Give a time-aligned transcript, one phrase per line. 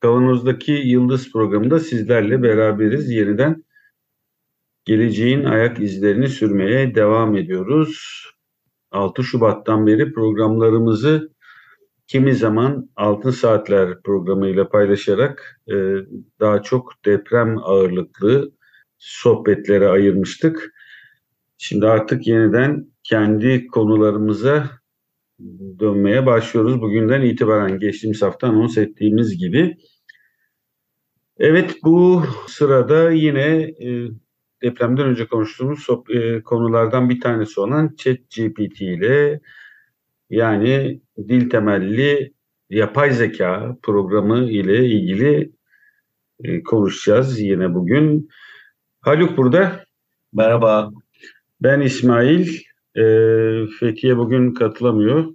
[0.00, 3.10] Kavanoz'daki Yıldız programında sizlerle beraberiz.
[3.10, 3.64] Yeniden
[4.84, 8.24] geleceğin ayak izlerini sürmeye devam ediyoruz.
[8.90, 11.32] 6 Şubat'tan beri programlarımızı
[12.06, 15.74] kimi zaman Altın Saatler programıyla paylaşarak e,
[16.40, 18.52] daha çok deprem ağırlıklı
[18.98, 20.72] sohbetlere ayırmıştık.
[21.58, 24.79] Şimdi artık yeniden kendi konularımıza
[25.78, 26.80] dönmeye başlıyoruz.
[26.80, 29.76] Bugünden itibaren geçtiğimiz hafta anons ettiğimiz gibi.
[31.38, 34.08] Evet bu sırada yine e,
[34.62, 39.40] depremden önce konuştuğumuz e, konulardan bir tanesi olan ChatGPT ile
[40.30, 42.32] yani dil temelli
[42.70, 45.52] yapay zeka programı ile ilgili
[46.44, 48.28] e, konuşacağız yine bugün.
[49.00, 49.84] Haluk burada.
[50.32, 50.90] Merhaba.
[51.60, 52.69] Ben İsmail.
[52.96, 53.02] E,
[53.80, 55.34] Fethiye bugün katılamıyor.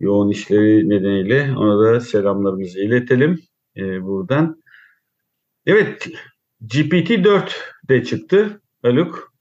[0.00, 3.40] Yoğun işleri nedeniyle ona da selamlarımızı iletelim
[3.76, 4.62] e, buradan.
[5.66, 6.08] Evet,
[6.66, 7.50] GPT-4
[7.88, 9.32] de çıktı Haluk.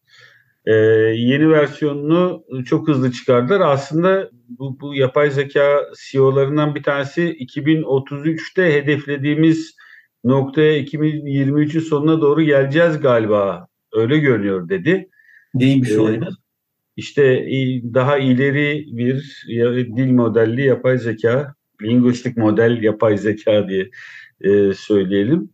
[0.66, 0.72] Ee,
[1.16, 3.60] yeni versiyonunu çok hızlı çıkardılar.
[3.60, 9.76] Aslında bu, bu yapay zeka CEO'larından bir tanesi 2033'te hedeflediğimiz
[10.24, 13.68] noktaya 2023'ün sonuna doğru geleceğiz galiba.
[13.94, 15.10] Öyle görünüyor dedi.
[15.54, 16.10] Neymiş ee, o?
[16.98, 17.46] İşte
[17.94, 19.46] daha ileri bir
[19.98, 23.90] dil modelli yapay zeka, linguistik model yapay zeka diye
[24.42, 25.50] e, söyleyelim.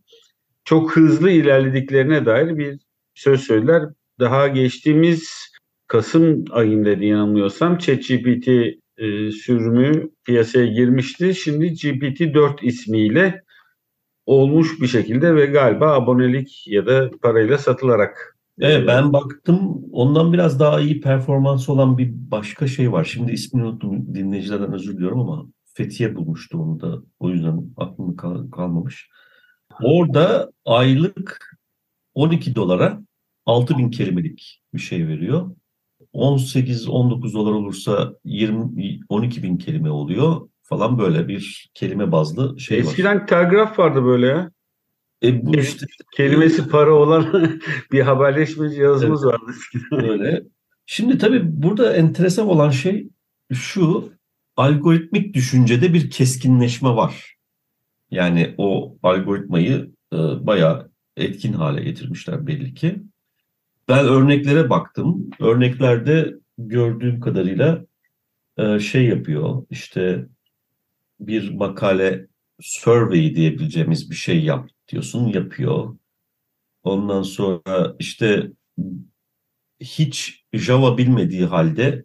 [0.64, 2.78] Çok hızlı ilerlediklerine dair bir
[3.14, 3.82] söz söyler.
[4.20, 5.48] Daha geçtiğimiz
[5.86, 11.34] Kasım ayında diye yanılmıyorsam ChatGPT e, sürümü piyasaya girmişti.
[11.34, 13.42] Şimdi GPT-4 ismiyle
[14.26, 20.60] olmuş bir şekilde ve galiba abonelik ya da parayla satılarak Evet ben baktım ondan biraz
[20.60, 23.04] daha iyi performans olan bir başka şey var.
[23.04, 28.50] Şimdi ismini unuttum dinleyicilerden özür diliyorum ama Fethiye bulmuştu onu da o yüzden aklımda kal-
[28.50, 29.10] kalmamış.
[29.82, 31.58] Orada aylık
[32.14, 33.00] 12 dolara
[33.46, 35.50] 6000 kelimelik bir şey veriyor.
[36.14, 42.86] 18-19 dolar olursa 20 12 bin kelime oluyor falan böyle bir kelime bazlı şey Eskiden
[42.86, 42.92] var.
[42.92, 44.50] Eskiden telgraf vardı böyle ya.
[45.22, 45.86] E bu işte
[46.16, 47.50] kelimesi para olan
[47.92, 50.10] bir haberleşme cihazımız evet, vardı eskiden.
[50.10, 50.42] Öyle.
[50.86, 53.08] Şimdi tabii burada enteresan olan şey
[53.52, 54.12] şu
[54.56, 57.36] algoritmik düşüncede bir keskinleşme var.
[58.10, 63.02] Yani o algoritmayı e, bayağı etkin hale getirmişler belli ki.
[63.88, 65.30] Ben örneklere baktım.
[65.40, 67.84] Örneklerde gördüğüm kadarıyla
[68.58, 69.66] e, şey yapıyor.
[69.70, 70.26] İşte
[71.20, 72.26] bir makale
[72.60, 75.96] survey diyebileceğimiz bir şey yap diyorsun yapıyor.
[76.82, 78.52] Ondan sonra işte
[79.80, 82.04] hiç Java bilmediği halde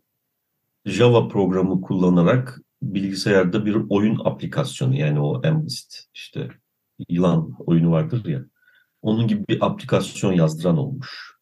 [0.85, 6.49] Java programı kullanarak bilgisayarda bir oyun aplikasyonu yani o Amlist işte
[7.09, 8.45] yılan oyunu vardır ya
[9.03, 11.33] onun gibi bir aplikasyon yazdıran olmuş.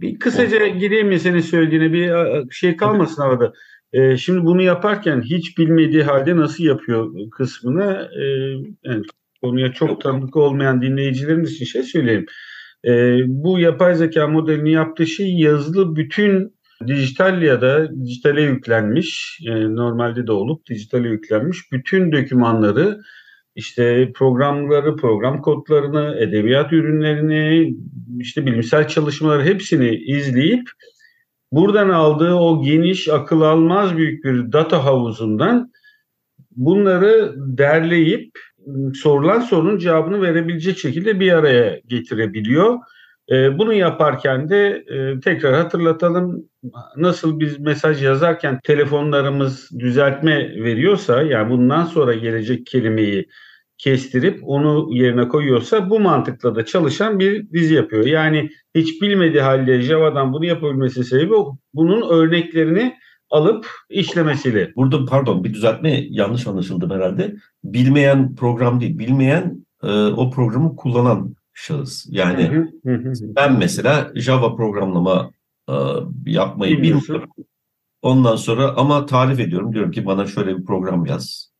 [0.00, 3.52] Bir kısaca gireyim mi senin söylediğine bir şey kalmasın arada.
[3.92, 8.22] Ee, şimdi bunu yaparken hiç bilmediği halde nasıl yapıyor kısmını e,
[8.90, 9.02] yani
[9.42, 12.26] konuya çok tanıdık olmayan dinleyicilerimiz için şey söyleyeyim.
[12.84, 16.54] E, bu yapay zeka modelini yaptığı şey yazılı bütün
[16.86, 22.98] dijital ya da dijitale yüklenmiş, e, normalde de olup dijitale yüklenmiş bütün dokümanları
[23.54, 27.74] işte programları, program kodlarını, edebiyat ürünlerini,
[28.18, 30.68] işte bilimsel çalışmaları hepsini izleyip
[31.52, 35.72] buradan aldığı o geniş, akıl almaz büyük bir data havuzundan
[36.56, 38.38] bunları derleyip
[38.94, 42.78] sorulan sorunun cevabını verebilecek şekilde bir araya getirebiliyor.
[43.30, 46.44] E, bunu yaparken de e, tekrar hatırlatalım
[46.96, 53.28] nasıl biz mesaj yazarken telefonlarımız düzeltme veriyorsa yani bundan sonra gelecek kelimeyi
[53.78, 58.06] kestirip onu yerine koyuyorsa bu mantıkla da çalışan bir dizi yapıyor.
[58.06, 61.34] Yani hiç bilmediği halde Java'dan bunu yapabilmesi sebebi
[61.74, 62.96] bunun örneklerini
[63.32, 64.72] alıp işlemesiyle.
[64.76, 67.36] Burada pardon bir düzeltme yanlış anlaşıldı herhalde.
[67.64, 72.06] Bilmeyen program değil, bilmeyen e, o programı kullanan şahıs.
[72.10, 72.66] Yani
[73.36, 75.30] ben mesela Java programlama
[75.68, 75.74] e,
[76.26, 77.30] yapmayı bilmiyorum.
[78.02, 79.72] Ondan sonra ama tarif ediyorum.
[79.72, 81.52] Diyorum ki bana şöyle bir program yaz.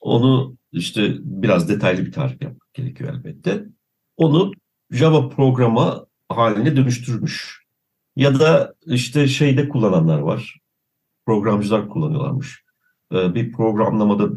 [0.00, 3.64] Onu işte biraz detaylı bir tarif yapmak gerekiyor elbette.
[4.16, 4.52] Onu
[4.90, 7.63] Java programa haline dönüştürmüş.
[8.16, 10.60] Ya da işte şeyde kullananlar var.
[11.26, 12.64] Programcılar kullanıyorlarmış.
[13.12, 14.28] Ee, bir programlamada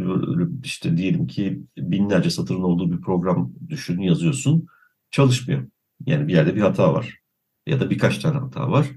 [0.64, 4.68] işte diyelim ki binlerce satırın olduğu bir program düşün yazıyorsun.
[5.12, 5.68] Çalışmıyor.
[6.06, 7.20] Yani bir yerde bir hata var.
[7.66, 8.88] Ya da birkaç tane hata var.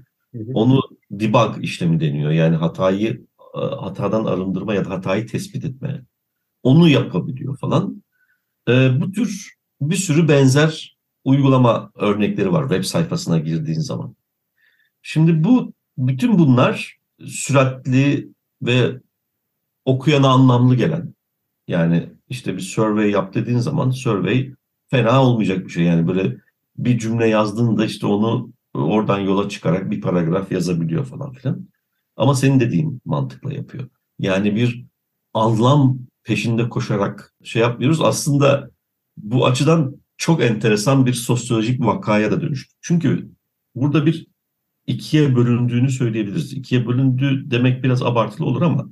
[0.53, 0.81] Onu
[1.11, 2.31] debug işlemi deniyor.
[2.31, 3.25] Yani hatayı
[3.55, 6.05] e, hatadan arındırma ya da hatayı tespit etme.
[6.63, 8.03] Onu yapabiliyor falan.
[8.69, 14.15] Ee, bu tür bir sürü benzer uygulama örnekleri var web sayfasına girdiğin zaman.
[15.01, 18.29] Şimdi bu bütün bunlar süratli
[18.61, 18.99] ve
[19.85, 21.13] okuyana anlamlı gelen.
[21.67, 24.53] Yani işte bir survey yap dediğin zaman survey
[24.87, 25.83] fena olmayacak bir şey.
[25.83, 26.37] Yani böyle
[26.77, 31.67] bir cümle yazdığında işte onu oradan yola çıkarak bir paragraf yazabiliyor falan filan.
[32.15, 33.89] Ama senin dediğin mantıkla yapıyor.
[34.19, 34.85] Yani bir
[35.33, 38.01] anlam peşinde koşarak şey yapmıyoruz.
[38.01, 38.71] Aslında
[39.17, 42.75] bu açıdan çok enteresan bir sosyolojik vakaya da dönüştü.
[42.81, 43.31] Çünkü
[43.75, 44.27] burada bir
[44.87, 46.53] ikiye bölündüğünü söyleyebiliriz.
[46.53, 48.89] İkiye bölündü demek biraz abartılı olur ama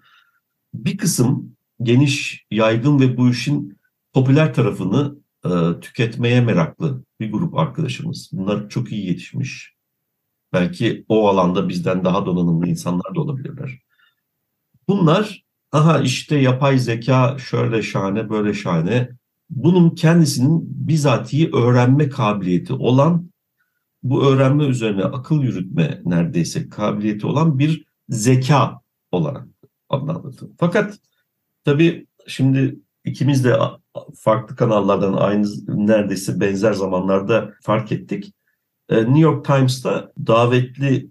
[0.73, 3.79] bir kısım geniş, yaygın ve bu işin
[4.13, 5.15] popüler tarafını
[5.45, 8.29] e, tüketmeye meraklı bir grup arkadaşımız.
[8.33, 9.73] Bunlar çok iyi yetişmiş.
[10.53, 13.79] Belki o alanda bizden daha donanımlı insanlar da olabilirler.
[14.87, 19.09] Bunlar aha işte yapay zeka şöyle şahane böyle şahane.
[19.49, 23.29] Bunun kendisinin bizatihi öğrenme kabiliyeti olan
[24.03, 28.81] bu öğrenme üzerine akıl yürütme neredeyse kabiliyeti olan bir zeka
[29.11, 29.47] olarak
[29.89, 30.55] adlandırdım.
[30.59, 30.99] Fakat
[31.65, 33.57] tabii şimdi ikimiz de
[34.15, 38.33] farklı kanallardan aynı neredeyse benzer zamanlarda fark ettik.
[38.89, 41.09] Ee, New York Times'ta davetli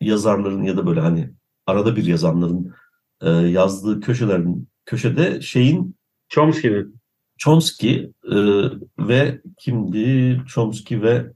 [0.00, 1.30] yazarların ya da böyle hani
[1.66, 2.74] arada bir yazanların
[3.20, 5.96] e, yazdığı köşelerin köşede şeyin
[6.28, 7.00] Chomsky'nin
[7.38, 8.36] Chomsky e,
[8.98, 10.42] ve kimdi?
[10.46, 11.32] Chomsky ve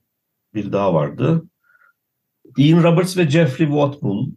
[0.55, 1.43] bir daha vardı.
[2.57, 4.31] Ian Roberts ve Jeffrey Whatmull.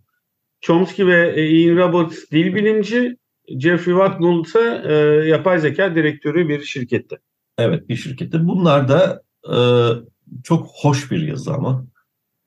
[0.61, 3.17] Chomsky ve e, Ian Roberts dil bilimci,
[3.59, 4.93] Jeffrey Whatmull ise e,
[5.27, 7.17] yapay zeka direktörü bir şirkette.
[7.57, 8.47] Evet bir şirkette.
[8.47, 9.21] Bunlar da
[9.53, 9.57] e,
[10.43, 11.85] çok hoş bir yazı ama.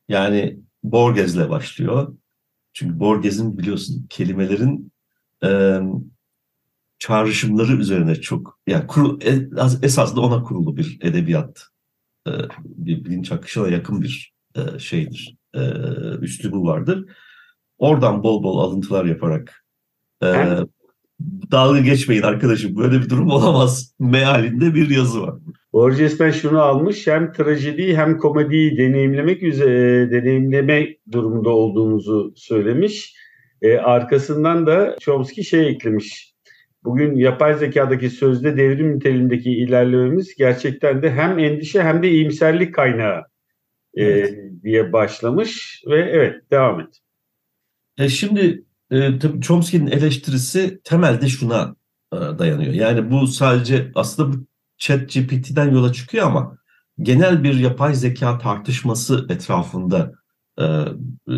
[0.09, 2.17] Yani Borges'le başlıyor.
[2.73, 4.93] Çünkü Borges'in biliyorsun kelimelerin
[5.45, 5.81] e,
[6.99, 9.49] çağrışımları üzerine çok yani kuru, e,
[9.83, 11.67] esasında ona kurulu bir edebiyat
[12.65, 15.37] bir bilinç akışına yakın bir e, şeydir.
[15.55, 15.61] E,
[16.21, 17.05] üslubu vardır.
[17.79, 19.65] Oradan bol bol alıntılar yaparak
[20.23, 20.29] e,
[21.53, 25.35] dalga geçmeyin arkadaşım böyle bir durum olamaz mealinde bir yazı var.
[25.73, 33.17] Borges'ten şunu almış hem trajediyi hem komediyi deneyimlemek üzere deneyimleme durumunda olduğumuzu söylemiş.
[33.63, 36.36] E, arkasından da Chomsky şey eklemiş.
[36.87, 43.25] Bugün yapay zekadaki sözde devrim niteliğindeki ilerlememiz gerçekten de hem endişe hem de iyimserlik kaynağı
[43.95, 44.63] e, evet.
[44.63, 46.99] diye başlamış ve evet devam et.
[47.99, 51.77] E şimdi e, tabii Chomsky'nin eleştirisi temelde şuna
[52.13, 52.73] e, dayanıyor.
[52.73, 54.47] Yani bu sadece aslında bu
[54.79, 56.59] chat GPT'den yola çıkıyor ama
[57.03, 60.13] genel bir yapay zeka tartışması etrafında
[60.59, 61.35] e, e,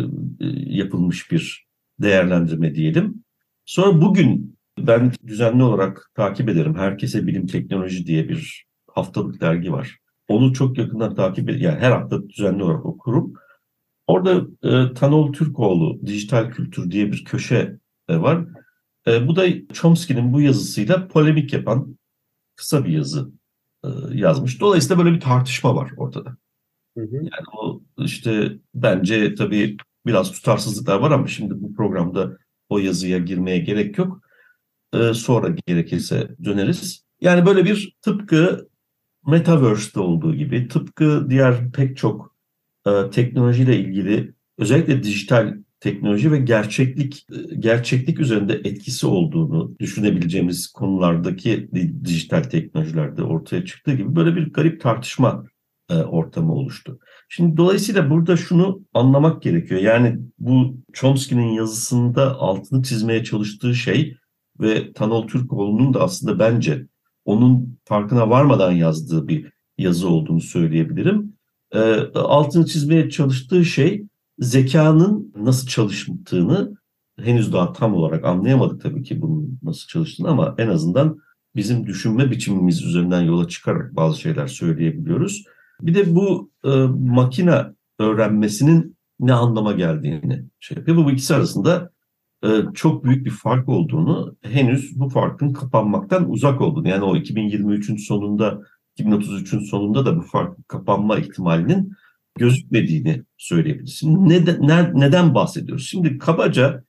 [0.65, 1.67] yapılmış bir
[1.99, 3.23] değerlendirme diyelim.
[3.65, 6.75] Sonra bugün ben düzenli olarak takip ederim.
[6.75, 9.97] Herkese Bilim Teknoloji diye bir haftalık dergi var.
[10.27, 11.65] Onu çok yakından takip ederim.
[11.65, 13.33] Yani her hafta düzenli olarak okurum.
[14.07, 17.77] Orada e, Tanol Türkoğlu Dijital Kültür diye bir köşe
[18.09, 18.45] e, var.
[19.07, 21.97] E, bu da Chomsky'nin bu yazısıyla polemik yapan
[22.55, 23.31] kısa bir yazı
[23.83, 24.61] e, yazmış.
[24.61, 26.37] Dolayısıyla böyle bir tartışma var ortada.
[26.97, 27.15] Hı hı.
[27.15, 32.37] Yani o işte bence tabii biraz tutarsızlıklar var ama şimdi bu programda
[32.69, 34.21] o yazıya girmeye gerek yok.
[34.93, 37.03] E, sonra gerekirse döneriz.
[37.21, 38.69] Yani böyle bir tıpkı
[39.27, 42.35] Metaverse'de olduğu gibi, tıpkı diğer pek çok
[42.87, 51.69] e, teknolojiyle ilgili özellikle dijital teknoloji ve gerçeklik e, gerçeklik üzerinde etkisi olduğunu düşünebileceğimiz konulardaki
[52.03, 55.45] dijital teknolojilerde ortaya çıktığı gibi böyle bir garip tartışma
[55.89, 56.99] e, ortamı oluştu.
[57.29, 59.81] Şimdi dolayısıyla burada şunu anlamak gerekiyor.
[59.81, 64.17] Yani bu Chomsky'nin yazısında altını çizmeye çalıştığı şey
[64.59, 66.87] ve Tanol Türkoğlu'nun da aslında bence
[67.25, 71.33] onun farkına varmadan yazdığı bir yazı olduğunu söyleyebilirim.
[71.71, 71.79] E,
[72.13, 74.05] altını çizmeye çalıştığı şey
[74.39, 76.77] zekanın nasıl çalıştığını
[77.19, 81.19] henüz daha tam olarak anlayamadık tabii ki bunun nasıl çalıştığını ama en azından
[81.55, 85.43] bizim düşünme biçimimiz üzerinden yola çıkarak bazı şeyler söyleyebiliyoruz.
[85.81, 87.65] Bir de bu e, makine
[87.99, 90.97] öğrenmesinin ne anlama geldiğini şey yapıyor.
[90.97, 91.91] Bu ikisi arasında
[92.73, 98.61] çok büyük bir fark olduğunu, henüz bu farkın kapanmaktan uzak olduğunu, yani o 2023'ün sonunda,
[98.97, 101.93] 2033'ün sonunda da bu fark kapanma ihtimalinin
[102.37, 104.03] gözükmediğini söyleyebiliriz.
[104.03, 105.87] Neden, neden bahsediyoruz?
[105.87, 106.83] Şimdi kabaca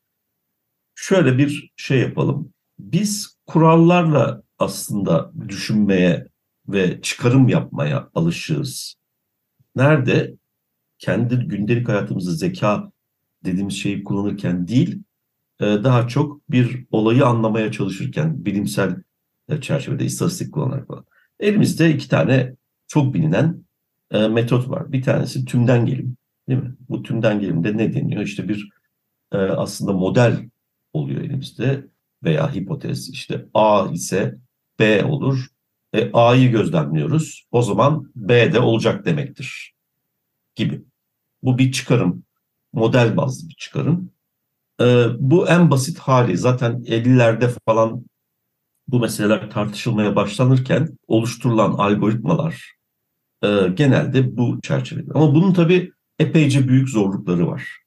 [0.94, 2.52] şöyle bir şey yapalım.
[2.78, 6.28] Biz kurallarla aslında düşünmeye
[6.68, 8.94] ve çıkarım yapmaya alışığız.
[9.76, 10.34] Nerede?
[10.98, 12.92] Kendi gündelik hayatımızda zeka
[13.44, 15.09] dediğimiz şeyi kullanırken değil, e,
[15.60, 18.96] daha çok bir olayı anlamaya çalışırken bilimsel
[19.48, 21.04] e, çerçevede istatistik kullanarak falan.
[21.40, 22.54] Elimizde iki tane
[22.88, 23.64] çok bilinen
[24.10, 24.92] e, metot var.
[24.92, 26.16] Bir tanesi tümden gelim.
[26.48, 26.74] Değil mi?
[26.88, 28.22] Bu tümden gelimde ne deniyor?
[28.22, 28.70] İşte bir
[29.32, 30.48] aslında model
[30.92, 31.86] oluyor elimizde
[32.24, 33.08] veya hipotez.
[33.08, 34.38] İşte A ise
[34.78, 35.46] B olur.
[35.92, 37.46] E, A'yı gözlemliyoruz.
[37.50, 39.74] O zaman B de olacak demektir.
[40.54, 40.82] Gibi.
[41.42, 42.24] Bu bir çıkarım.
[42.72, 44.10] Model bazlı bir çıkarım.
[44.80, 46.36] E, bu en basit hali.
[46.36, 48.04] Zaten 50'lerde falan
[48.88, 52.72] bu meseleler tartışılmaya başlanırken oluşturulan algoritmalar
[53.42, 55.10] e, genelde bu çerçevede.
[55.14, 57.80] Ama bunun tabii epeyce büyük zorlukları var.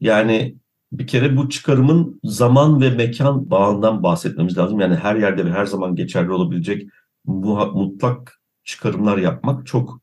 [0.00, 0.56] Yani
[0.92, 4.80] bir kere bu çıkarımın zaman ve mekan bağından bahsetmemiz lazım.
[4.80, 6.88] Yani her yerde ve her zaman geçerli olabilecek
[7.24, 10.00] mutlak çıkarımlar yapmak çok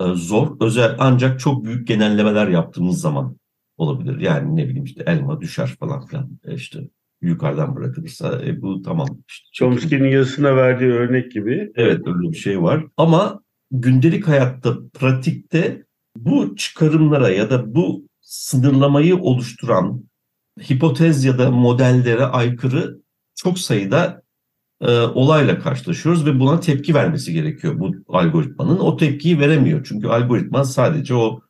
[0.00, 0.56] e, zor.
[0.60, 3.36] Özel ancak çok büyük genellemeler yaptığımız zaman
[3.76, 4.20] olabilir.
[4.20, 6.88] Yani ne bileyim işte elma düşer falan filan e işte
[7.22, 9.08] yukarıdan bırakılırsa e, bu tamam.
[9.28, 11.72] İşte Chomsky'nin yazısına verdiği örnek gibi.
[11.74, 12.86] Evet öyle bir şey var.
[12.96, 15.84] Ama gündelik hayatta, pratikte
[16.16, 20.04] bu çıkarımlara ya da bu sınırlamayı oluşturan
[20.70, 23.00] hipotez ya da modellere aykırı
[23.34, 24.22] çok sayıda
[24.80, 28.78] e, olayla karşılaşıyoruz ve buna tepki vermesi gerekiyor bu algoritmanın.
[28.78, 31.40] O tepkiyi veremiyor çünkü algoritma sadece o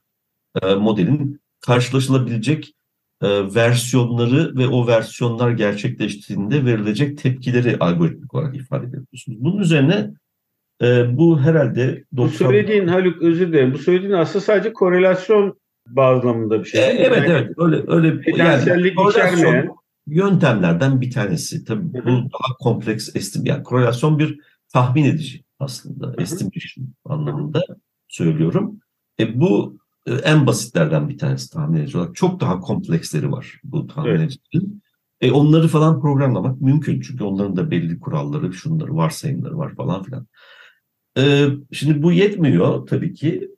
[0.62, 2.75] e, modelin karşılaşılabilecek
[3.23, 9.40] e, versiyonları ve o versiyonlar gerçekleştiğinde verilecek tepkileri algoritmik olarak ifade ediyorsunuz.
[9.40, 10.11] Bunun üzerine
[10.83, 12.04] e, bu herhalde...
[12.16, 12.49] 90...
[12.49, 13.75] Bu söylediğin Haluk özür dilerim.
[13.75, 16.81] Bu söylediğin aslında sadece korelasyon bağlamında bir şey.
[16.81, 19.69] E, evet yani, evet öyle öyle yani, içermeyen
[20.07, 21.64] yöntemlerden bir tanesi.
[21.64, 22.07] Tabii Hı-hı.
[22.07, 24.40] bu daha kompleks estim yani korelasyon bir
[24.73, 27.62] tahmin edici aslında estimation anlamında
[28.09, 28.81] söylüyorum.
[29.21, 32.14] E, bu en basitlerden bir tanesi tahmin edici olarak.
[32.14, 34.37] Çok daha kompleksleri var bu tahmin evet.
[35.21, 40.26] E, onları falan programlamak mümkün çünkü onların da belli kuralları, şunları, varsayımları var falan filan.
[41.18, 43.49] E, şimdi bu yetmiyor tabii ki.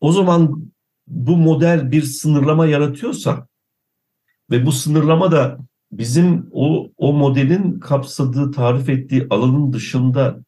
[0.00, 0.70] O zaman
[1.06, 3.48] bu model bir sınırlama yaratıyorsa
[4.50, 5.58] ve bu sınırlama da
[5.92, 10.40] bizim o, o modelin kapsadığı, tarif ettiği alanın dışında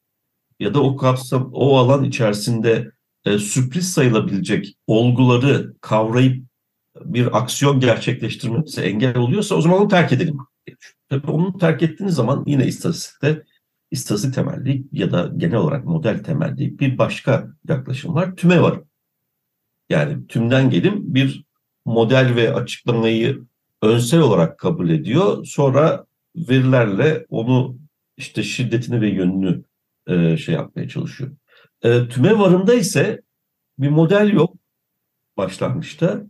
[0.61, 2.90] ya da o kapsam o alan içerisinde
[3.25, 6.45] e, sürpriz sayılabilecek olguları kavrayıp
[7.05, 10.39] bir aksiyon gerçekleştirmemize engel oluyorsa o zaman onu terk edelim.
[11.09, 13.45] Tabii onu terk ettiğiniz zaman yine istatistikte
[13.91, 18.37] istatistik temelli ya da genel olarak model temelli bir başka yaklaşım var.
[18.37, 18.81] Tüme var.
[19.91, 21.45] Yani tümden gelim bir
[21.85, 23.43] model ve açıklamayı
[23.83, 25.45] önsel olarak kabul ediyor.
[25.45, 27.79] Sonra verilerle onu
[28.17, 29.65] işte şiddetini ve yönünü
[30.07, 31.31] e, şey yapmaya çalışıyor.
[31.83, 33.23] E, tüme varımda ise
[33.79, 34.57] bir model yok
[35.37, 36.23] başlangıçta.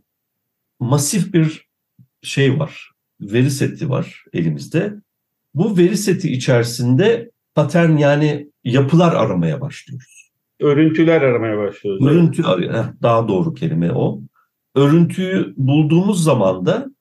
[0.79, 1.69] Masif bir
[2.21, 2.91] şey var.
[3.21, 4.93] Veri seti var elimizde.
[5.53, 10.31] Bu veri seti içerisinde patern yani yapılar aramaya başlıyoruz.
[10.59, 12.07] Örüntüler aramaya başlıyoruz.
[12.07, 12.43] Örüntü
[13.01, 14.21] daha doğru kelime o.
[14.75, 16.91] Örüntüyü bulduğumuz zaman da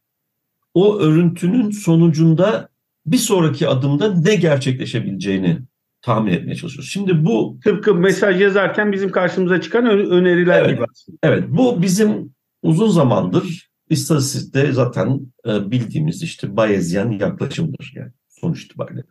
[0.74, 2.68] o örüntünün sonucunda
[3.06, 5.58] bir sonraki adımda ne gerçekleşebileceğini
[6.02, 6.90] tahmin etmeye çalışıyoruz.
[6.90, 11.18] Şimdi bu tıpkı mesaj yazarken bizim karşımıza çıkan öneriler evet, gibi aslında.
[11.22, 19.02] Evet, bu bizim uzun zamandır istatistikte zaten e, bildiğimiz işte Bayezyen yaklaşımdır yani sonuç itibariyle.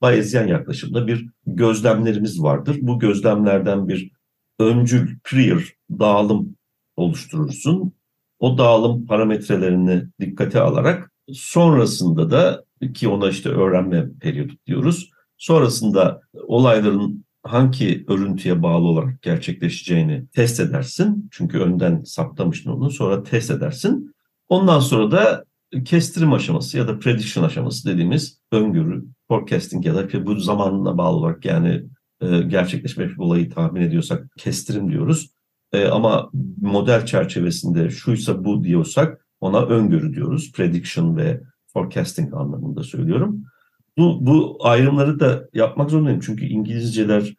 [0.00, 2.78] Bayezyen yaklaşımda bir gözlemlerimiz vardır.
[2.80, 4.10] Bu gözlemlerden bir
[4.58, 6.56] öncül, prior dağılım
[6.96, 7.92] oluşturursun.
[8.38, 12.64] O dağılım parametrelerini dikkate alarak sonrasında da
[12.94, 15.10] ki ona işte öğrenme periyodu diyoruz.
[15.38, 21.28] Sonrasında olayların hangi örüntüye bağlı olarak gerçekleşeceğini test edersin.
[21.32, 24.14] Çünkü önden saptamıştın onu sonra test edersin.
[24.48, 25.44] Ondan sonra da
[25.84, 31.44] kestirim aşaması ya da prediction aşaması dediğimiz öngörü, forecasting ya da bu zamanına bağlı olarak
[31.44, 31.84] yani
[32.20, 35.30] e, gerçekleşmiş bir olayı tahmin ediyorsak kestirim diyoruz.
[35.72, 36.30] E, ama
[36.60, 40.52] model çerçevesinde şuysa bu diyorsak ona öngörü diyoruz.
[40.52, 41.40] Prediction ve
[41.72, 43.44] forecasting anlamında söylüyorum.
[43.98, 46.20] Bu, bu ayrımları da yapmak zorundayım.
[46.20, 47.34] Çünkü İngilizceler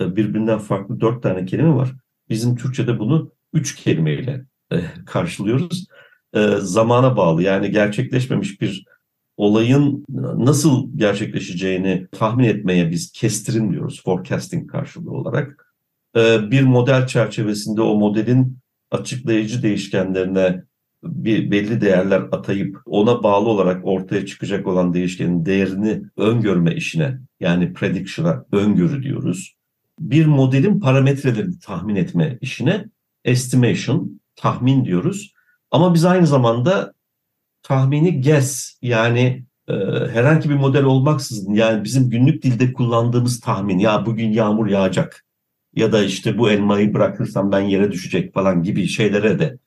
[0.00, 1.92] e, birbirinden farklı dört tane kelime var.
[2.28, 5.86] Bizim Türkçe'de bunu üç kelimeyle e, karşılıyoruz.
[6.34, 8.84] E, zamana bağlı yani gerçekleşmemiş bir
[9.36, 10.04] olayın
[10.36, 15.74] nasıl gerçekleşeceğini tahmin etmeye biz kestirim diyoruz forecasting karşılığı olarak.
[16.50, 18.58] Bir model çerçevesinde o modelin
[18.90, 20.62] açıklayıcı değişkenlerine
[21.02, 27.72] bir belli değerler atayıp ona bağlı olarak ortaya çıkacak olan değişkenin değerini öngörme işine yani
[27.72, 29.54] prediction'a öngörü diyoruz.
[30.00, 32.84] Bir modelin parametrelerini tahmin etme işine
[33.24, 35.32] estimation, tahmin diyoruz.
[35.70, 36.94] Ama biz aynı zamanda
[37.62, 39.74] tahmini guess yani e,
[40.12, 45.24] herhangi bir model olmaksızın yani bizim günlük dilde kullandığımız tahmin ya bugün yağmur yağacak
[45.74, 49.58] ya da işte bu elmayı bırakırsam ben yere düşecek falan gibi şeylere de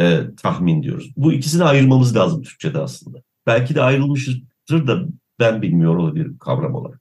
[0.00, 1.12] e, tahmin diyoruz.
[1.16, 3.22] Bu ikisini ayırmamız lazım Türkçe'de aslında.
[3.46, 5.06] Belki de ayrılmıştır da
[5.40, 7.00] ben bilmiyor olabilirim kavram olarak.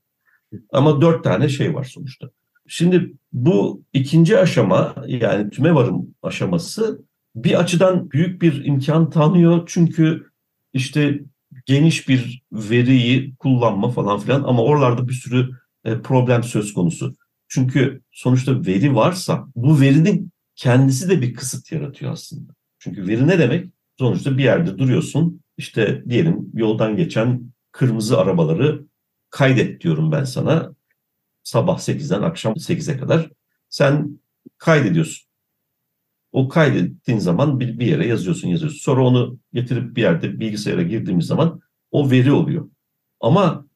[0.71, 2.29] Ama dört tane şey var sonuçta.
[2.67, 7.01] Şimdi bu ikinci aşama yani tüme varım aşaması
[7.35, 9.63] bir açıdan büyük bir imkan tanıyor.
[9.67, 10.29] Çünkü
[10.73, 11.19] işte
[11.65, 15.49] geniş bir veriyi kullanma falan filan ama oralarda bir sürü
[15.85, 17.15] e, problem söz konusu.
[17.47, 22.56] Çünkü sonuçta veri varsa bu verinin kendisi de bir kısıt yaratıyor aslında.
[22.87, 23.69] Çünkü veri ne demek?
[23.99, 25.41] Sonuçta bir yerde duruyorsun.
[25.57, 28.85] İşte diyelim yoldan geçen kırmızı arabaları
[29.29, 30.75] kaydet diyorum ben sana.
[31.43, 33.29] Sabah 8'den akşam 8'e kadar.
[33.69, 34.19] Sen
[34.57, 35.27] kaydediyorsun.
[36.31, 38.79] O kaydettiğin zaman bir, bir yere yazıyorsun yazıyorsun.
[38.79, 42.69] Sonra onu getirip bir yerde bilgisayara girdiğimiz zaman o veri oluyor.
[43.19, 43.67] Ama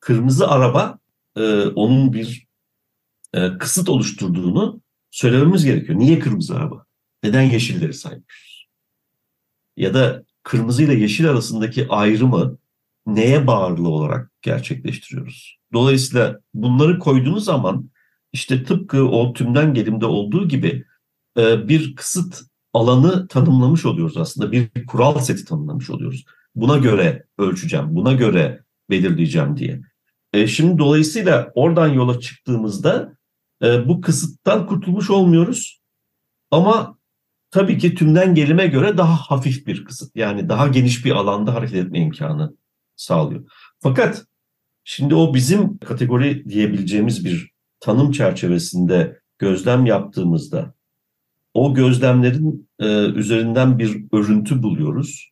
[0.00, 0.98] kırmızı araba
[1.36, 2.46] e, onun bir
[3.34, 5.98] e, kısıt oluşturduğunu söylememiz gerekiyor.
[5.98, 6.86] Niye kırmızı araba?
[7.22, 8.49] Neden yeşilleri saymışız?
[9.80, 12.58] Ya da kırmızı ile yeşil arasındaki ayrımı
[13.06, 15.58] neye bağırlı olarak gerçekleştiriyoruz?
[15.72, 17.90] Dolayısıyla bunları koyduğunuz zaman
[18.32, 20.84] işte tıpkı o tümden gelimde olduğu gibi
[21.38, 24.52] e, bir kısıt alanı tanımlamış oluyoruz aslında.
[24.52, 26.24] Bir kural seti tanımlamış oluyoruz.
[26.54, 29.80] Buna göre ölçeceğim, buna göre belirleyeceğim diye.
[30.32, 33.16] E, şimdi dolayısıyla oradan yola çıktığımızda
[33.62, 35.80] e, bu kısıttan kurtulmuş olmuyoruz.
[36.50, 36.99] Ama
[37.50, 40.16] tabii ki tümden gelime göre daha hafif bir kısıt.
[40.16, 42.56] Yani daha geniş bir alanda hareket etme imkanı
[42.96, 43.50] sağlıyor.
[43.80, 44.24] Fakat
[44.84, 50.74] şimdi o bizim kategori diyebileceğimiz bir tanım çerçevesinde gözlem yaptığımızda
[51.54, 55.30] o gözlemlerin e, üzerinden bir örüntü buluyoruz.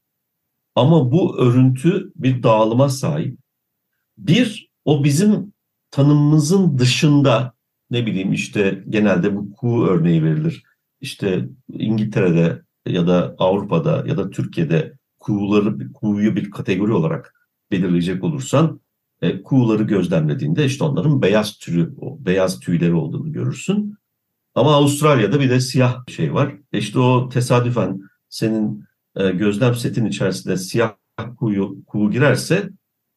[0.74, 3.38] Ama bu örüntü bir dağılıma sahip.
[4.18, 5.52] Bir, o bizim
[5.90, 7.54] tanımımızın dışında
[7.90, 10.62] ne bileyim işte genelde bu Q örneği verilir.
[11.00, 14.92] İşte İngiltere'de ya da Avrupa'da ya da Türkiye'de
[15.26, 17.34] Q'ları, Q'yu bir kategori olarak
[17.70, 18.80] belirleyecek olursan
[19.22, 23.98] e, Q'ları gözlemlediğinde işte onların beyaz türü, beyaz tüyleri olduğunu görürsün.
[24.54, 26.54] Ama Avustralya'da bir de siyah şey var.
[26.72, 28.84] E işte o tesadüfen senin
[29.16, 30.94] e, gözlem setin içerisinde siyah
[31.36, 32.70] kuyu, kuğu girerse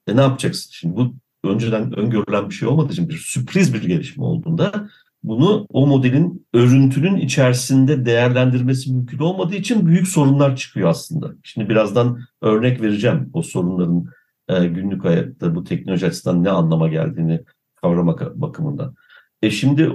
[0.07, 0.69] e, ne yapacaksın?
[0.73, 1.13] Şimdi bu
[1.43, 4.89] önceden öngörülen bir şey olmadığı için bir sürpriz bir gelişme olduğunda
[5.23, 11.31] bunu o modelin örüntünün içerisinde değerlendirmesi mümkün olmadığı için büyük sorunlar çıkıyor aslında.
[11.43, 14.05] Şimdi birazdan örnek vereceğim o sorunların
[14.47, 17.41] e, günlük hayatta bu teknoloji açısından ne anlama geldiğini
[17.75, 18.95] kavrama bakımından.
[19.41, 19.91] E şimdi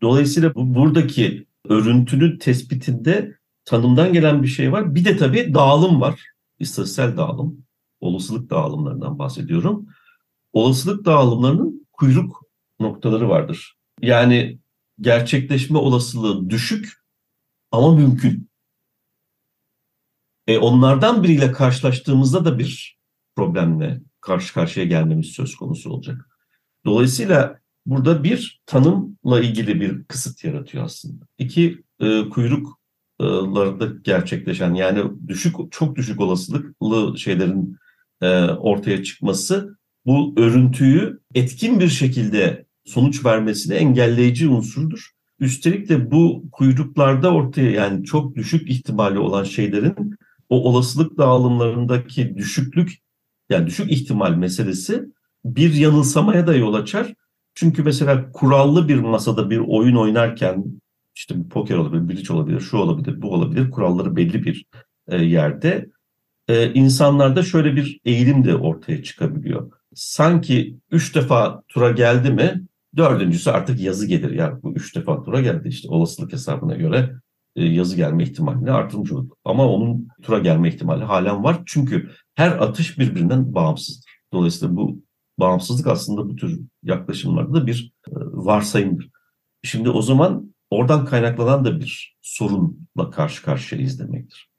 [0.00, 4.94] dolayısıyla bu, buradaki örüntünün tespitinde tanımdan gelen bir şey var.
[4.94, 6.20] Bir de tabii dağılım var.
[6.58, 7.64] İstatistiksel dağılım.
[8.00, 9.86] Olasılık dağılımlarından bahsediyorum
[10.52, 12.42] olasılık dağılımlarının kuyruk
[12.80, 13.76] noktaları vardır.
[14.00, 14.58] Yani
[15.00, 16.92] gerçekleşme olasılığı düşük
[17.70, 18.50] ama mümkün.
[20.46, 22.98] E onlardan biriyle karşılaştığımızda da bir
[23.36, 26.28] problemle karşı karşıya gelmemiz söz konusu olacak.
[26.84, 31.24] Dolayısıyla burada bir tanımla ilgili bir kısıt yaratıyor aslında.
[31.38, 37.76] İki e, kuyruklarda gerçekleşen yani düşük çok düşük olasılıklı şeylerin
[38.20, 45.10] e, ortaya çıkması bu örüntüyü etkin bir şekilde sonuç vermesini engelleyici unsurdur.
[45.40, 50.16] Üstelik de bu kuyruklarda ortaya yani çok düşük ihtimali olan şeylerin
[50.48, 52.92] o olasılık dağılımlarındaki düşüklük
[53.50, 55.04] yani düşük ihtimal meselesi
[55.44, 57.14] bir yanılsamaya da yol açar.
[57.54, 60.64] Çünkü mesela kurallı bir masada bir oyun oynarken
[61.14, 63.70] işte poker olabilir, bridge olabilir, şu olabilir, bu olabilir.
[63.70, 64.66] Kuralları belli bir
[65.08, 65.90] e, yerde.
[66.48, 72.62] E, insanlarda şöyle bir eğilim de ortaya çıkabiliyor sanki üç defa tura geldi mi
[72.96, 74.30] dördüncüsü artık yazı gelir.
[74.30, 77.14] Yani bu üç defa tura geldi işte olasılık hesabına göre
[77.56, 79.38] e, yazı gelme ihtimalini artırmış olduk.
[79.44, 81.62] Ama onun tura gelme ihtimali halen var.
[81.66, 84.10] Çünkü her atış birbirinden bağımsızdır.
[84.32, 85.02] Dolayısıyla bu
[85.38, 89.10] bağımsızlık aslında bu tür yaklaşımlarda da bir e, varsayımdır.
[89.62, 94.50] Şimdi o zaman oradan kaynaklanan da bir sorunla karşı karşıyayız demektir.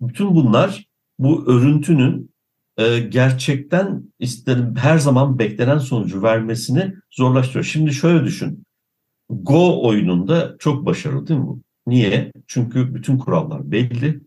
[0.00, 0.86] Bütün bunlar
[1.18, 2.35] bu örüntünün
[2.78, 7.64] e, gerçekten isterim her zaman beklenen sonucu vermesini zorlaştırıyor.
[7.64, 8.64] Şimdi şöyle düşün.
[9.30, 11.60] Go oyununda çok başarılı değil mi bu?
[11.86, 12.32] Niye?
[12.46, 14.20] Çünkü bütün kurallar belli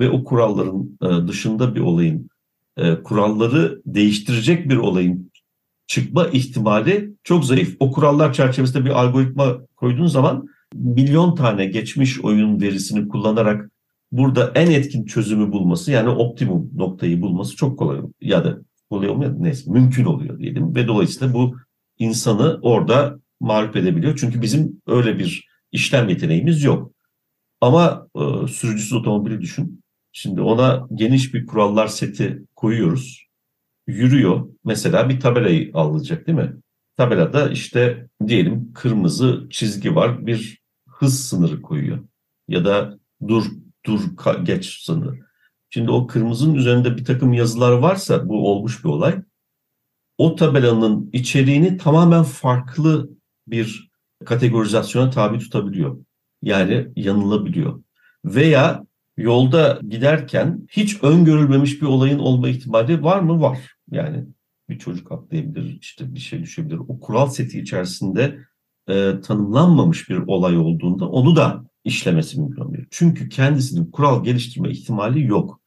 [0.00, 2.30] ve o kuralların e, dışında bir olayın
[2.76, 5.30] e, kuralları değiştirecek bir olayın
[5.86, 7.76] çıkma ihtimali çok zayıf.
[7.80, 13.70] O kurallar çerçevesinde bir algoritma koyduğun zaman milyon tane geçmiş oyun verisini kullanarak
[14.12, 18.58] burada en etkin çözümü bulması yani optimum noktayı bulması çok kolay ya da
[18.90, 21.56] kolay olmuyor neyse mümkün oluyor diyelim ve dolayısıyla bu
[21.98, 24.16] insanı orada mağlup edebiliyor.
[24.16, 26.92] Çünkü bizim öyle bir işlem yeteneğimiz yok.
[27.60, 29.84] Ama e, sürücüsüz otomobili düşün.
[30.12, 33.28] Şimdi ona geniş bir kurallar seti koyuyoruz.
[33.86, 34.48] Yürüyor.
[34.64, 36.56] Mesela bir tabelayı alacak değil mi?
[36.96, 40.26] Tabelada işte diyelim kırmızı çizgi var.
[40.26, 41.98] Bir hız sınırı koyuyor.
[42.48, 43.44] Ya da dur
[43.86, 44.00] dur
[44.42, 45.18] geç sınırı.
[45.70, 49.22] Şimdi o kırmızının üzerinde bir takım yazılar varsa bu olmuş bir olay.
[50.18, 53.10] O tabelanın içeriğini tamamen farklı
[53.46, 53.90] bir
[54.24, 55.98] kategorizasyona tabi tutabiliyor.
[56.42, 57.82] Yani yanılabiliyor.
[58.24, 58.86] Veya
[59.16, 63.40] yolda giderken hiç öngörülmemiş bir olayın olma ihtimali var mı?
[63.40, 63.58] Var.
[63.90, 64.26] Yani
[64.68, 66.78] bir çocuk atlayabilir, işte bir şey düşebilir.
[66.88, 68.38] O kural seti içerisinde
[68.88, 72.86] e, tanımlanmamış bir olay olduğunda onu da işlemesi mümkün olmuyor.
[72.90, 75.60] Çünkü kendisinin kural geliştirme ihtimali yok.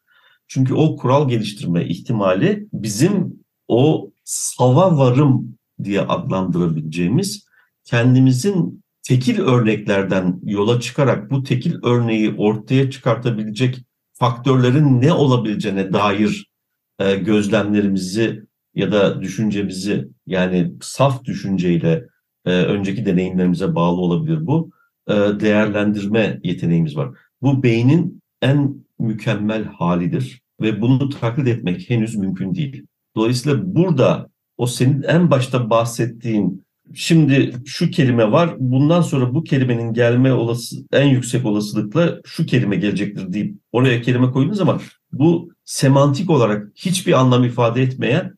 [0.48, 3.34] Çünkü o kural geliştirme ihtimali bizim
[3.68, 7.46] o sava varım diye adlandırabileceğimiz
[7.84, 13.78] kendimizin tekil örneklerden yola çıkarak bu tekil örneği ortaya çıkartabilecek
[14.14, 16.52] faktörlerin ne olabileceğine dair
[17.00, 18.44] e, gözlemlerimizi
[18.76, 22.06] ya da düşüncemizi yani saf düşünceyle
[22.46, 24.72] e, önceki deneyimlerimize bağlı olabilir bu.
[25.08, 27.10] E, değerlendirme yeteneğimiz var.
[27.42, 32.86] Bu beynin en mükemmel halidir ve bunu taklit etmek henüz mümkün değil.
[33.16, 39.94] Dolayısıyla burada o senin en başta bahsettiğin şimdi şu kelime var bundan sonra bu kelimenin
[39.94, 46.30] gelme olası en yüksek olasılıkla şu kelime gelecektir deyip oraya kelime koyduğunuz zaman bu semantik
[46.30, 48.36] olarak hiçbir anlam ifade etmeyen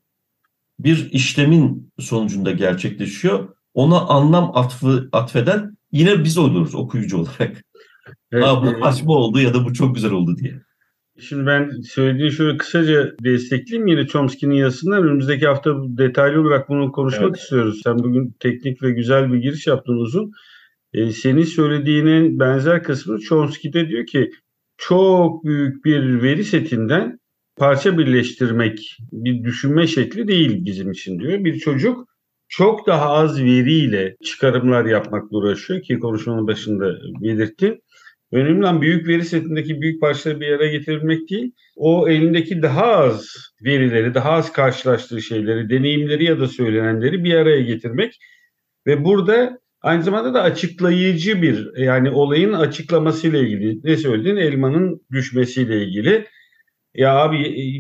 [0.79, 3.55] bir işlemin sonucunda gerçekleşiyor.
[3.73, 7.63] Ona anlam atfı, atfeden yine biz oluyoruz okuyucu olarak.
[8.31, 8.83] Evet, ha, bu evet.
[8.83, 10.61] saçma oldu ya da bu çok güzel oldu diye.
[11.19, 15.03] Şimdi ben söylediğin şöyle kısaca destekleyeyim yine Chomsky'nin yazısından.
[15.03, 17.37] Önümüzdeki hafta detaylı olarak bunu konuşmak evet.
[17.37, 17.81] istiyoruz.
[17.83, 20.31] Sen bugün teknik ve güzel bir giriş yaptın uzun.
[20.93, 24.31] Ee, senin söylediğinin benzer kısmı Chomsky'de diyor ki
[24.77, 27.19] çok büyük bir veri setinden
[27.57, 31.43] parça birleştirmek bir düşünme şekli değil bizim için diyor.
[31.43, 32.07] Bir çocuk
[32.57, 37.79] çok daha az veriyle çıkarımlar yapmakla uğraşıyor ki konuşmanın başında belirttim.
[38.31, 41.51] Önemli olan büyük veri setindeki büyük parçaları bir araya getirmek değil.
[41.75, 43.35] O elindeki daha az
[43.65, 48.19] verileri, daha az karşılaştığı şeyleri, deneyimleri ya da söylenenleri bir araya getirmek.
[48.87, 53.79] Ve burada aynı zamanda da açıklayıcı bir yani olayın açıklamasıyla ilgili.
[53.83, 54.35] Ne söyledin?
[54.35, 56.25] Elmanın düşmesiyle ilgili.
[56.95, 57.37] Ya abi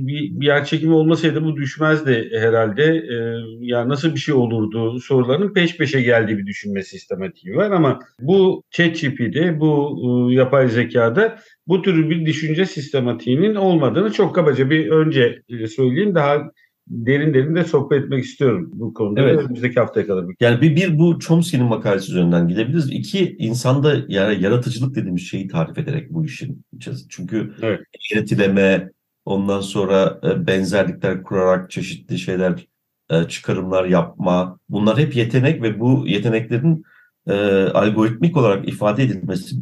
[0.07, 2.83] bir, bir yer çekimi olmasaydı bu düşmezdi herhalde.
[2.83, 7.99] Ee, ya nasıl bir şey olurdu soruların peş peşe geldiği bir düşünme sistematiği var ama
[8.19, 9.99] bu ChatGPT'de bu
[10.31, 16.15] e, yapay zekada bu tür bir düşünce sistematiğinin olmadığını çok kabaca bir önce e, söyleyeyim.
[16.15, 16.41] Daha
[16.87, 19.21] derin derin de sohbet etmek istiyorum bu konuda.
[19.21, 19.39] Evet.
[19.39, 20.25] Önümüzdeki haftaya kadar.
[20.39, 22.89] Yani bir, bir bu Chomsky'nin makalesi üzerinden gidebiliriz.
[22.91, 26.65] İki insanda yani yaratıcılık dediğimiz şeyi tarif ederek bu işin.
[27.09, 27.79] Çünkü evet.
[28.13, 28.89] yönetileme,
[29.25, 32.67] Ondan sonra e, benzerlikler kurarak çeşitli şeyler
[33.09, 34.59] e, çıkarımlar yapma.
[34.69, 36.83] Bunlar hep yetenek ve bu yeteneklerin
[37.27, 37.33] e,
[37.63, 39.55] algoritmik olarak ifade edilmesi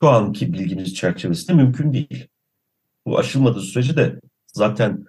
[0.00, 2.28] şu anki bilgimiz çerçevesinde mümkün değil.
[3.06, 5.04] Bu aşılmadığı sürece de zaten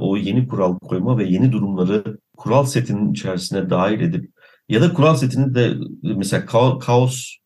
[0.00, 4.32] o yeni kural koyma ve yeni durumları kural setinin içerisine dahil edip
[4.68, 6.46] ya da kural setini de mesela
[6.78, 7.36] kaos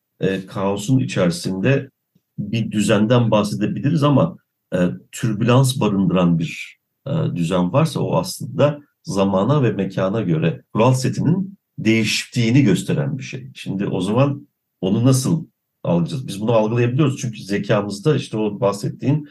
[0.47, 1.91] kaosun içerisinde
[2.39, 4.37] bir düzenden bahsedebiliriz ama
[4.75, 4.79] e,
[5.13, 12.63] türbülans barındıran bir e, düzen varsa o aslında zamana ve mekana göre kural setinin değiştiğini
[12.63, 13.51] gösteren bir şey.
[13.55, 14.49] Şimdi o zaman
[14.81, 15.47] onu nasıl
[15.85, 16.29] alacağız?
[16.29, 19.29] Biz bunu algılayabiliyoruz çünkü zekamızda işte o bahsettiğin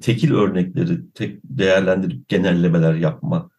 [0.00, 3.50] tekil örnekleri tek değerlendirip genellemeler yapma,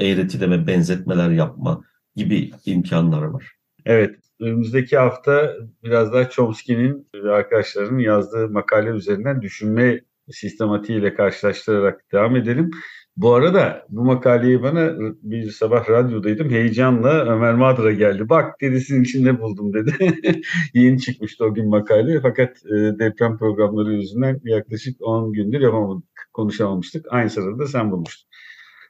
[0.00, 1.84] eğretileme, benzetmeler yapma
[2.16, 3.52] gibi imkanlar var.
[3.84, 12.36] Evet, önümüzdeki hafta biraz daha Chomsky'nin ve arkadaşlarının yazdığı makale üzerinden düşünme sistematiğiyle karşılaştırarak devam
[12.36, 12.70] edelim.
[13.16, 16.50] Bu arada bu makaleyi bana bir sabah radyodaydım.
[16.50, 18.28] Heyecanla Ömer Madra geldi.
[18.28, 19.94] Bak dedisinin içinde buldum dedi.
[20.74, 22.20] Yeni çıkmıştı o gün makale.
[22.20, 27.06] Fakat e, deprem programları yüzünden yaklaşık 10 gündür yapamadık, konuşamamıştık.
[27.10, 28.28] Aynı sırada da sen bulmuştun.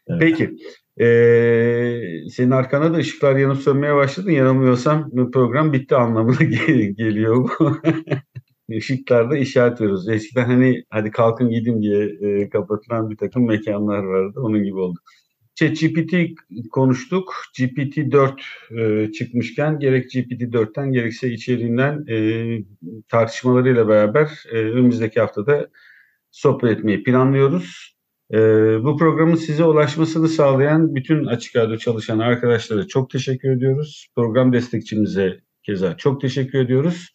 [0.09, 0.21] Evet.
[0.21, 0.57] Peki.
[1.01, 4.33] Ee, senin arkana da ışıklar yanıp sönmeye başladı.
[4.33, 7.77] Yanılmıyorsam program bitti anlamına gel- geliyor bu.
[8.69, 10.09] Işıklarda işaret veriyoruz.
[10.09, 14.41] Eskiden hani hadi kalkın gidin diye e, kapatılan bir takım mekanlar vardı.
[14.41, 14.99] Onun gibi oldu.
[15.55, 16.15] ChatGPT
[16.71, 17.35] konuştuk.
[17.59, 18.41] GPT-4
[18.81, 22.17] e, çıkmışken gerek GPT-4'ten gerekse içeriğinden e,
[23.09, 25.69] tartışmalarıyla beraber e, önümüzdeki haftada
[26.31, 27.97] sohbet etmeyi planlıyoruz.
[28.33, 28.39] E,
[28.85, 34.09] bu programın size ulaşmasını sağlayan bütün Açık Radyo çalışan arkadaşlara çok teşekkür ediyoruz.
[34.17, 37.09] Program destekçimize keza çok teşekkür ediyoruz.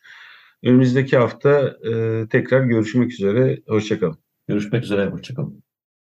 [0.63, 3.59] Önümüzdeki hafta e, tekrar görüşmek üzere.
[3.67, 4.17] Hoşçakalın.
[4.47, 5.05] Görüşmek üzere.
[5.09, 5.63] Hoşçakalın.